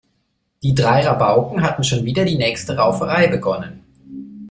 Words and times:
Die 0.63 0.73
drei 0.73 1.05
Rabauken 1.05 1.61
hatten 1.61 1.83
schon 1.83 2.05
wieder 2.05 2.25
die 2.25 2.35
nächste 2.39 2.75
Rauferei 2.75 3.27
begonnen. 3.27 3.83